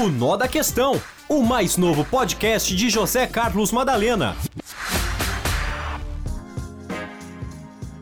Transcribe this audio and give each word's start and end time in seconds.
O 0.00 0.08
Nó 0.08 0.34
da 0.34 0.48
Questão, 0.48 0.98
o 1.28 1.42
mais 1.42 1.76
novo 1.76 2.06
podcast 2.06 2.74
de 2.74 2.88
José 2.88 3.26
Carlos 3.26 3.70
Madalena. 3.70 4.34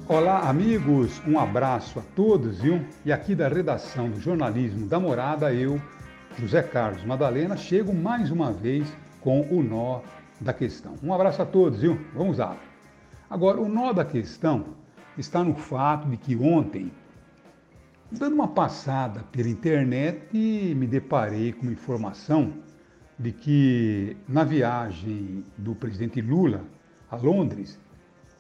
Olá, 0.06 0.48
amigos, 0.48 1.20
um 1.26 1.40
abraço 1.40 1.98
a 1.98 2.02
todos, 2.14 2.60
viu? 2.60 2.86
E 3.04 3.10
aqui 3.10 3.34
da 3.34 3.48
redação 3.48 4.08
do 4.08 4.20
jornalismo 4.20 4.86
da 4.86 5.00
Morada, 5.00 5.52
eu, 5.52 5.82
José 6.38 6.62
Carlos 6.62 7.04
Madalena, 7.04 7.56
chego 7.56 7.92
mais 7.92 8.30
uma 8.30 8.52
vez 8.52 8.86
com 9.20 9.40
o 9.50 9.60
Nó 9.60 9.98
da 10.40 10.52
Questão. 10.52 10.94
Um 11.02 11.12
abraço 11.12 11.42
a 11.42 11.46
todos, 11.46 11.80
viu? 11.80 12.00
Vamos 12.14 12.38
lá. 12.38 12.56
Agora, 13.28 13.60
o 13.60 13.68
nó 13.68 13.92
da 13.92 14.04
questão 14.04 14.66
está 15.18 15.42
no 15.42 15.56
fato 15.56 16.08
de 16.08 16.16
que 16.16 16.36
ontem 16.36 16.92
Dando 18.10 18.34
uma 18.34 18.48
passada 18.48 19.22
pela 19.30 19.50
internet, 19.50 20.34
me 20.34 20.86
deparei 20.86 21.52
com 21.52 21.66
informação 21.66 22.54
de 23.18 23.32
que 23.32 24.16
na 24.26 24.44
viagem 24.44 25.44
do 25.58 25.74
presidente 25.74 26.18
Lula 26.22 26.64
a 27.10 27.16
Londres, 27.16 27.78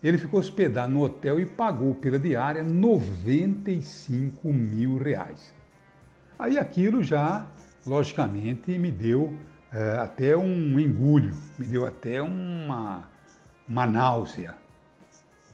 ele 0.02 0.16
ficou 0.16 0.40
hospedado 0.40 0.90
no 0.90 1.02
hotel 1.02 1.38
e 1.38 1.44
pagou 1.44 1.94
pela 1.94 2.18
diária 2.18 2.62
95 2.62 4.50
mil 4.50 4.96
reais. 4.96 5.52
Aí 6.38 6.56
aquilo 6.56 7.02
já, 7.02 7.46
logicamente, 7.86 8.78
me 8.78 8.90
deu 8.90 9.36
é, 9.70 9.98
até 9.98 10.34
um 10.34 10.80
engulho, 10.80 11.36
me 11.58 11.66
deu 11.66 11.84
até 11.84 12.22
uma, 12.22 13.06
uma 13.68 13.86
náusea. 13.86 14.54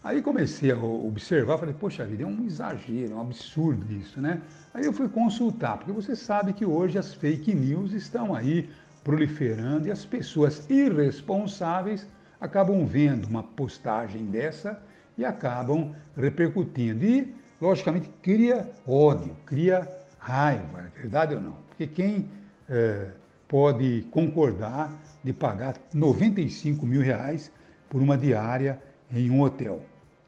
Aí 0.04 0.20
comecei 0.20 0.70
a 0.70 0.76
observar, 0.76 1.56
falei, 1.56 1.74
poxa 1.74 2.04
vida, 2.04 2.24
é 2.24 2.26
um 2.26 2.44
exagero, 2.44 3.12
é 3.12 3.14
um 3.14 3.22
absurdo 3.22 3.90
isso, 3.90 4.20
né? 4.20 4.42
Aí 4.74 4.84
eu 4.84 4.92
fui 4.92 5.08
consultar, 5.08 5.78
porque 5.78 5.92
você 5.92 6.14
sabe 6.14 6.52
que 6.52 6.66
hoje 6.66 6.98
as 6.98 7.14
fake 7.14 7.54
news 7.54 7.94
estão 7.94 8.34
aí 8.34 8.68
proliferando 9.02 9.88
e 9.88 9.90
as 9.90 10.04
pessoas 10.04 10.68
irresponsáveis 10.68 12.06
acabam 12.38 12.84
vendo 12.84 13.24
uma 13.24 13.42
postagem 13.42 14.26
dessa 14.26 14.78
e 15.16 15.24
acabam 15.24 15.96
repercutindo. 16.14 17.02
E, 17.02 17.34
logicamente, 17.58 18.10
cria 18.20 18.70
ódio, 18.86 19.34
cria 19.46 19.90
raiva, 20.18 20.80
é 20.80 21.00
verdade 21.00 21.34
ou 21.34 21.40
não? 21.40 21.56
Porque 21.68 21.86
quem 21.86 22.28
é, 22.68 23.06
pode 23.48 24.06
concordar 24.10 24.92
de 25.24 25.32
pagar 25.32 25.76
95 25.94 26.84
mil 26.84 27.00
reais 27.00 27.50
por 27.88 28.02
uma 28.02 28.18
diária 28.18 28.78
em 29.10 29.30
um 29.30 29.40
hotel? 29.40 29.80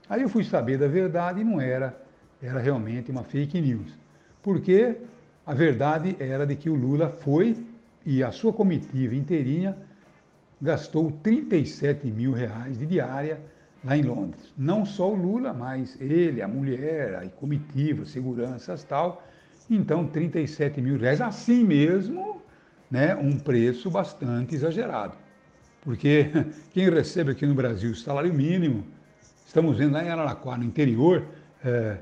Aí 0.09 0.23
eu 0.23 0.29
fui 0.29 0.45
saber 0.45 0.79
da 0.79 0.87
verdade 0.87 1.41
e 1.41 1.45
não 1.45 1.61
era, 1.61 2.01
era 2.41 2.61
realmente 2.61 3.11
uma 3.11 3.25
fake 3.25 3.61
news. 3.61 3.93
Porque 4.43 4.97
a 5.45 5.53
verdade 5.53 6.17
era 6.21 6.47
de 6.47 6.55
que 6.55 6.71
o 6.71 6.75
Lula 6.75 7.09
foi 7.09 7.57
e 8.05 8.23
a 8.23 8.31
sua 8.31 8.53
comitiva 8.53 9.15
inteirinha 9.15 9.77
gastou 10.61 11.11
37 11.23 12.07
mil 12.11 12.33
reais 12.33 12.79
de 12.79 12.87
diária 12.87 13.41
lá 13.85 13.97
em 13.97 14.03
Londres. 14.03 14.53
Não 14.57 14.85
só 14.85 15.13
o 15.13 15.15
Lula, 15.15 15.53
mas 15.53 16.01
ele, 16.01 16.41
a 16.41 16.49
mulher, 16.49 17.17
a 17.17 17.29
comitiva, 17.29 18.05
seguranças 18.07 18.85
tal. 18.85 19.25
Então, 19.69 20.07
37 20.07 20.81
mil 20.81 20.99
reais, 20.99 21.21
assim 21.21 21.65
mesmo, 21.65 22.41
né, 22.91 23.15
um 23.17 23.39
preço 23.39 23.91
bastante 23.91 24.55
exagerado. 24.55 25.17
Porque 25.83 26.31
quem 26.73 26.89
recebe 26.89 27.33
aqui 27.33 27.45
no 27.45 27.55
Brasil 27.55 27.91
o 27.91 27.97
salário 27.97 28.33
mínimo 28.33 28.85
Estamos 29.47 29.79
vendo 29.79 29.93
lá 29.93 30.05
em 30.05 30.09
Araraquara, 30.09 30.59
no 30.59 30.65
interior, 30.65 31.25
é, 31.65 31.99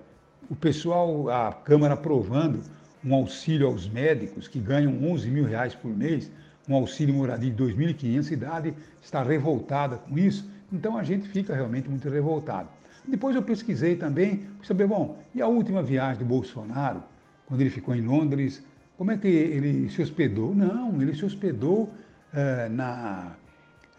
o 0.49 0.57
pessoal, 0.57 1.29
a 1.29 1.53
Câmara 1.53 1.93
aprovando 1.93 2.61
um 3.05 3.15
auxílio 3.15 3.67
aos 3.67 3.87
médicos 3.87 4.49
que 4.49 4.59
ganham 4.59 5.05
11 5.05 5.31
mil 5.31 5.45
reais 5.45 5.75
por 5.75 5.95
mês, 5.95 6.33
um 6.67 6.75
auxílio 6.75 7.15
moradia 7.15 7.51
de 7.51 7.63
2.500, 7.63 8.19
a 8.19 8.23
cidade 8.23 8.75
está 9.03 9.23
revoltada 9.23 9.99
com 9.99 10.19
isso, 10.19 10.51
então 10.73 10.97
a 10.97 11.05
gente 11.05 11.29
fica 11.29 11.55
realmente 11.55 11.87
muito 11.89 12.09
revoltado. 12.09 12.71
Depois 13.07 13.37
eu 13.37 13.43
pesquisei 13.43 13.95
também, 13.95 14.39
para 14.57 14.67
saber, 14.67 14.87
bom, 14.87 15.23
e 15.35 15.43
a 15.43 15.47
última 15.47 15.83
viagem 15.83 16.21
do 16.21 16.25
Bolsonaro, 16.25 17.03
quando 17.47 17.61
ele 17.61 17.71
ficou 17.71 17.95
em 17.95 18.01
Londres, 18.01 18.65
como 18.97 19.13
é 19.13 19.19
que 19.19 19.29
ele 19.29 19.91
se 19.91 20.01
hospedou? 20.01 20.55
Não, 20.55 21.01
ele 21.01 21.15
se 21.15 21.25
hospedou 21.27 21.93
é, 22.33 22.71
na, 22.71 23.37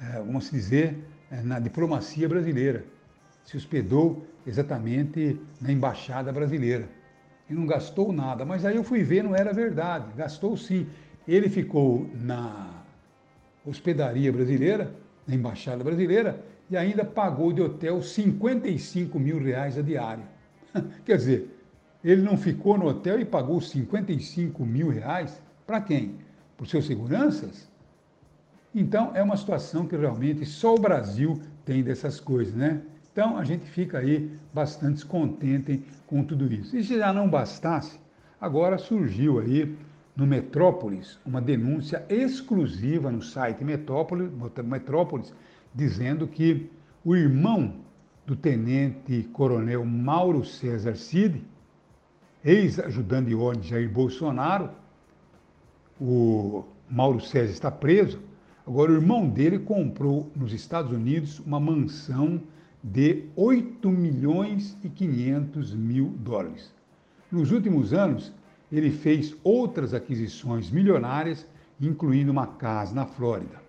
é, 0.01 0.17
vamos 0.17 0.50
dizer, 0.50 0.97
é, 1.29 1.41
na 1.44 1.59
diplomacia 1.59 2.28
brasileira 2.28 2.94
se 3.45 3.56
hospedou 3.56 4.25
exatamente 4.45 5.39
na 5.61 5.72
embaixada 5.72 6.31
brasileira 6.33 6.89
e 7.50 7.53
não 7.53 7.66
gastou 7.66 8.11
nada. 8.11 8.44
Mas 8.44 8.66
aí 8.66 8.75
eu 8.75 8.83
fui 8.83 9.03
ver, 9.03 9.23
não 9.23 9.35
era 9.35 9.53
verdade, 9.53 10.07
gastou 10.17 10.57
sim. 10.57 10.88
Ele 11.28 11.50
ficou 11.50 12.09
na 12.13 12.84
hospedaria 13.66 14.31
brasileira, 14.31 14.94
na 15.28 15.35
embaixada 15.35 15.84
brasileira, 15.84 16.44
e 16.69 16.75
ainda 16.75 17.05
pagou 17.05 17.53
de 17.53 17.61
hotel 17.61 18.01
55 18.01 19.19
mil 19.19 19.39
reais 19.39 19.78
a 19.78 19.81
diária. 19.81 20.25
Quer 21.05 21.17
dizer, 21.17 21.55
ele 22.03 22.22
não 22.22 22.38
ficou 22.38 22.78
no 22.78 22.88
hotel 22.88 23.19
e 23.19 23.25
pagou 23.25 23.61
55 23.61 24.66
mil 24.66 24.89
reais 24.89 25.41
para 25.66 25.81
quem? 25.81 26.16
Para 26.57 26.63
os 26.63 26.69
seus 26.69 26.85
seguranças? 26.85 27.67
Então 28.73 29.11
é 29.16 29.23
uma 29.23 29.38
situação 29.38 29.88
que 29.88 29.95
realmente 29.95 30.45
só 30.45 30.75
o 30.75 30.79
Brasil 30.79 31.41
tem 31.63 31.84
dessas 31.84 32.19
coisas, 32.19 32.53
né? 32.53 32.81
Então 33.15 33.37
a 33.37 33.45
gente 33.45 33.63
fica 33.69 33.99
aí 33.99 34.29
bastante 34.53 34.95
descontente 34.95 35.81
com 36.05 36.21
tudo 36.21 36.51
isso. 36.53 36.75
E 36.75 36.83
se 36.83 36.97
já 36.97 37.13
não 37.13 37.29
bastasse, 37.29 37.97
agora 38.41 38.77
surgiu 38.77 39.39
aí 39.39 39.73
no 40.17 40.27
Metrópolis 40.27 41.17
uma 41.25 41.39
denúncia 41.39 42.05
exclusiva 42.09 43.09
no 43.09 43.21
site 43.21 43.63
Metrópolis, 43.63 44.29
Metrópolis 44.65 45.33
dizendo 45.73 46.27
que 46.27 46.69
o 47.05 47.15
irmão 47.15 47.75
do 48.25 48.35
tenente 48.35 49.23
coronel 49.31 49.85
Mauro 49.85 50.43
César 50.43 50.97
Cid, 50.97 51.41
ex-ajudante 52.43 53.29
de 53.29 53.35
ordem 53.35 53.61
de 53.61 53.69
Jair 53.69 53.89
Bolsonaro, 53.89 54.71
o 56.01 56.65
Mauro 56.89 57.21
César 57.21 57.53
está 57.53 57.71
preso, 57.71 58.19
agora 58.67 58.91
o 58.91 58.95
irmão 58.95 59.29
dele 59.29 59.57
comprou 59.57 60.29
nos 60.35 60.51
Estados 60.51 60.91
Unidos 60.91 61.39
uma 61.39 61.61
mansão 61.61 62.41
de 62.88 63.23
8 63.35 63.90
milhões 63.90 64.78
e 64.84 64.90
500 64.90 65.73
mil 65.73 66.13
dólares. 66.19 66.72
Nos 67.31 67.51
últimos 67.51 67.94
anos, 67.94 68.31
ele 68.72 68.91
fez 68.91 69.35
outras 69.44 69.91
aquisições 69.91 70.69
milionárias, 70.69 71.47
incluindo 71.81 72.31
uma 72.31 72.46
casa 72.46 72.94
na 72.94 73.07
Flórida. 73.07 73.59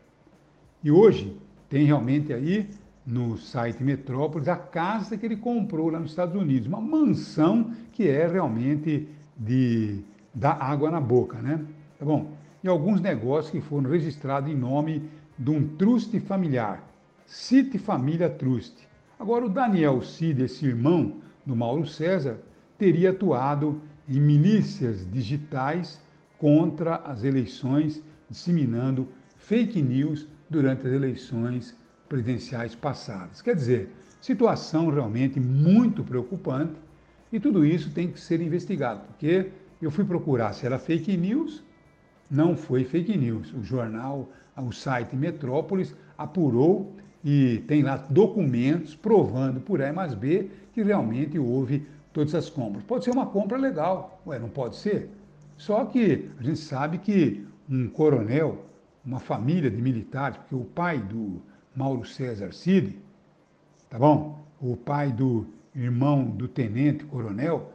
E 0.85 0.91
hoje 0.91 1.35
tem 1.67 1.87
realmente 1.87 2.31
aí 2.31 2.69
no 3.07 3.39
site 3.39 3.83
Metrópolis 3.83 4.49
a 4.49 4.57
casa 4.57 5.17
que 5.17 5.25
ele 5.25 5.37
comprou 5.37 5.89
lá 5.89 5.99
nos 5.99 6.11
Estados 6.11 6.39
Unidos, 6.39 6.69
uma 6.69 6.81
mansão 6.81 7.73
que 7.93 8.07
é 8.07 8.27
realmente 8.27 9.09
de 9.35 10.01
dar 10.35 10.61
água 10.61 10.91
na 10.91 11.01
boca, 11.01 11.39
né? 11.39 11.65
Tá 11.99 12.05
bom? 12.05 12.33
E 12.63 12.69
alguns 12.69 13.01
negócios 13.01 13.51
que 13.51 13.63
foram 13.63 13.89
registrados 13.89 14.51
em 14.51 14.55
nome 14.55 15.09
de 15.39 15.51
um 15.51 15.67
truste 15.67 16.21
familiar, 16.21 16.87
City 17.25 17.79
Família 17.79 18.29
Trust 18.29 18.87
Agora, 19.19 19.47
o 19.47 19.49
Daniel 19.49 20.03
Cid, 20.03 20.43
esse 20.43 20.67
irmão 20.67 21.17
do 21.45 21.57
Mauro 21.57 21.87
César, 21.87 22.39
teria 22.77 23.11
atuado 23.11 23.81
em 24.07 24.21
milícias 24.21 25.11
digitais 25.11 25.99
contra 26.39 26.97
as 26.97 27.25
eleições, 27.25 28.03
disseminando 28.29 29.09
fake 29.39 29.81
news 29.81 30.29
durante 30.51 30.87
as 30.87 30.93
eleições 30.93 31.75
presidenciais 32.09 32.75
passadas. 32.75 33.41
Quer 33.41 33.57
dizer, 33.57 33.91
situação 34.21 34.91
realmente 34.91 35.41
muito 35.41 36.05
preocupante 36.05 36.75
e 37.33 37.41
tudo 37.41 37.65
isso 37.65 37.91
tem 37.91 38.11
que 38.11 38.21
ser 38.21 38.41
investigado, 38.43 39.01
porque 39.07 39.51
eu 39.81 39.91
fui 39.91 40.05
procurar 40.05 40.53
se 40.53 40.67
era 40.67 40.79
fake 40.79 41.17
news, 41.17 41.65
não 42.31 42.55
foi 42.55 42.85
fake 42.85 43.17
news. 43.17 43.53
O 43.55 43.63
jornal, 43.63 44.31
o 44.57 44.73
site 44.73 45.17
Metrópolis 45.17 45.95
apurou 46.19 46.95
e 47.29 47.59
tem 47.67 47.83
lá 47.83 47.97
documentos 48.09 48.95
provando 48.95 49.61
por 49.61 49.83
A 49.83 49.93
mais 49.93 50.15
B 50.15 50.49
que 50.73 50.81
realmente 50.81 51.37
houve 51.37 51.85
todas 52.13 52.33
essas 52.33 52.49
compras. 52.49 52.85
Pode 52.85 53.05
ser 53.05 53.11
uma 53.11 53.27
compra 53.27 53.59
legal, 53.59 54.23
ué, 54.25 54.39
não 54.39 54.49
pode 54.49 54.77
ser? 54.77 55.11
Só 55.57 55.85
que 55.87 56.31
a 56.39 56.43
gente 56.45 56.61
sabe 56.61 56.99
que 56.99 57.45
um 57.69 57.89
coronel, 57.89 58.65
uma 59.05 59.19
família 59.19 59.69
de 59.69 59.83
militares, 59.83 60.37
porque 60.37 60.55
o 60.55 60.65
pai 60.67 60.99
do 60.99 61.43
Mauro 61.75 62.07
César 62.07 62.53
Cid, 62.53 62.97
tá 63.91 63.99
bom? 63.99 64.47
O 64.61 64.77
pai 64.77 65.11
do 65.11 65.49
irmão 65.75 66.25
do 66.27 66.47
tenente 66.47 67.05
coronel 67.07 67.73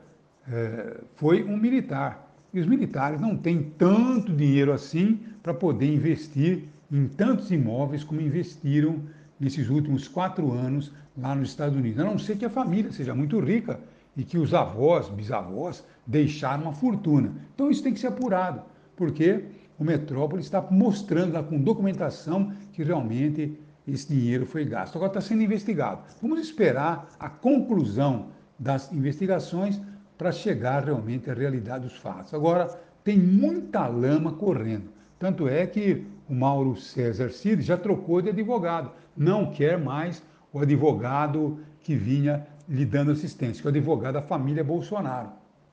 é, 0.48 1.01
foi 1.15 1.44
um 1.44 1.57
militar. 1.57 2.33
E 2.53 2.59
os 2.62 2.65
militares 2.65 3.19
não 3.19 3.36
têm 3.36 3.63
tanto 3.77 4.33
dinheiro 4.33 4.71
assim 4.71 5.19
para 5.44 5.53
poder 5.53 5.94
investir 5.94 6.69
em 6.89 7.06
tantos 7.09 7.51
imóveis 7.51 8.01
como 8.01 8.21
investiram 8.21 9.01
nesses 9.42 9.70
últimos 9.70 10.08
quatro 10.08 10.52
anos 10.54 10.92
lá 11.18 11.34
nos 11.34 11.50
Estados 11.50 11.76
Unidos. 11.76 12.00
A 12.00 12.06
não 12.06 12.20
ser 12.20 12.38
que 12.38 12.46
a 12.46 12.50
família 12.50 12.92
seja 12.92 13.16
muito 13.16 13.40
rica 13.40 13.80
e 14.16 14.24
que 14.24 14.38
os 14.38 14.54
avós, 14.54 15.10
bisavós, 15.10 15.84
deixaram 16.06 16.64
uma 16.64 16.74
fortuna. 16.74 17.34
Então 17.56 17.72
isso 17.72 17.82
tem 17.82 17.94
que 17.94 18.00
ser 18.00 18.08
apurado, 18.08 18.62
porque 18.96 19.46
o 19.80 19.84
Metrópole 19.84 20.42
está 20.42 20.62
mostrando 20.70 21.34
lá 21.34 21.42
com 21.42 21.60
documentação 21.60 22.54
que 22.72 22.84
realmente 22.84 23.58
esse 23.88 24.14
dinheiro 24.14 24.46
foi 24.46 24.64
gasto. 24.64 24.96
Agora 24.96 25.10
está 25.10 25.22
sendo 25.22 25.42
investigado. 25.42 26.02
Vamos 26.22 26.40
esperar 26.40 27.10
a 27.20 27.28
conclusão 27.28 28.28
das 28.60 28.94
investigações 28.94 29.82
para 30.20 30.32
chegar 30.32 30.86
realmente 30.86 31.32
à 31.32 31.34
realidade 31.34 31.86
dos 31.86 31.98
fatos. 31.98 32.32
Agora, 32.32 32.68
tem 33.04 33.18
muita 33.18 33.88
lama 33.88 34.34
correndo. 34.34 34.92
Tanto 35.18 35.48
é 35.48 35.66
que 35.66 36.06
o 36.31 36.33
Mauro 36.33 36.78
César 36.78 37.30
Cid 37.30 37.62
já 37.62 37.75
trocou 37.78 38.22
de 38.22 38.30
advogado. 38.30 38.89
Não 39.18 39.51
quer 39.51 39.78
mais 39.78 40.24
o 40.54 40.60
advogado 40.60 41.60
que 41.81 41.94
vinha 41.94 42.48
lhe 42.69 42.86
dando 42.86 43.12
assistência, 43.12 43.62
que 43.62 43.68
é 43.68 43.69
o 43.69 43.75
advogado 43.75 44.13
da 44.13 44.22
família 44.22 44.63
Bolsonaro. 44.63 45.28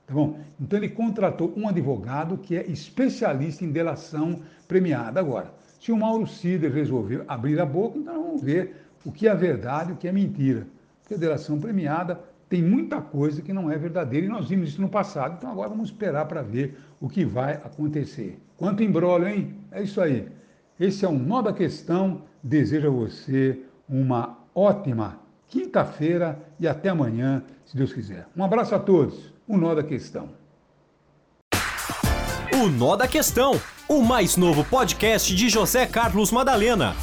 Tá 0.05 0.13
bom? 0.13 0.37
Então 0.59 0.77
ele 0.77 0.89
contratou 0.89 1.53
um 1.55 1.69
advogado 1.69 2.37
que 2.37 2.57
é 2.57 2.67
especialista 2.67 3.63
em 3.63 3.71
delação 3.71 4.41
premiada. 4.67 5.17
Agora, 5.21 5.53
se 5.79 5.93
o 5.93 5.97
Mauro 5.97 6.27
Cider 6.27 6.73
resolveu 6.73 7.23
abrir 7.25 7.57
a 7.61 7.65
boca, 7.65 7.97
então 7.97 8.21
vamos 8.21 8.41
ver 8.41 8.75
o 9.05 9.13
que 9.13 9.29
é 9.29 9.35
verdade 9.35 9.91
e 9.91 9.93
o 9.93 9.95
que 9.95 10.09
é 10.09 10.11
mentira. 10.11 10.67
Porque 11.01 11.13
a 11.13 11.17
delação 11.17 11.57
premiada 11.57 12.19
tem 12.49 12.61
muita 12.61 12.99
coisa 12.99 13.41
que 13.41 13.53
não 13.53 13.71
é 13.71 13.77
verdadeira 13.77 14.25
e 14.25 14.29
nós 14.29 14.49
vimos 14.49 14.69
isso 14.69 14.81
no 14.81 14.89
passado. 14.89 15.35
Então 15.37 15.49
agora 15.49 15.69
vamos 15.69 15.89
esperar 15.89 16.25
para 16.25 16.41
ver 16.41 16.77
o 16.99 17.07
que 17.07 17.23
vai 17.23 17.53
acontecer. 17.53 18.37
Quanto 18.57 18.83
embrolho, 18.83 19.25
hein? 19.25 19.55
É 19.71 19.81
isso 19.81 20.01
aí. 20.01 20.27
Esse 20.79 21.03
é 21.03 21.09
o 21.09 21.11
Nó 21.11 21.41
da 21.41 21.51
Questão. 21.51 22.21
Desejo 22.41 22.87
a 22.87 22.91
você 22.91 23.59
uma 23.87 24.37
ótima 24.55 25.19
quinta-feira 25.47 26.39
e 26.57 26.67
até 26.67 26.87
amanhã, 26.87 27.43
se 27.65 27.75
Deus 27.75 27.91
quiser. 27.91 28.27
Um 28.35 28.43
abraço 28.43 28.73
a 28.73 28.79
todos. 28.79 29.33
O 29.45 29.57
Nó 29.57 29.75
da 29.75 29.83
Questão. 29.83 30.29
O 32.53 32.69
Nó 32.69 32.95
da 32.95 33.07
Questão, 33.09 33.59
o 33.89 34.01
mais 34.01 34.37
novo 34.37 34.63
podcast 34.63 35.35
de 35.35 35.49
José 35.49 35.85
Carlos 35.85 36.31
Madalena. 36.31 36.95